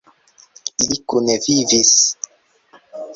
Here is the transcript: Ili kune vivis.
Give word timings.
Ili 0.83 0.97
kune 1.09 1.35
vivis. 1.43 1.91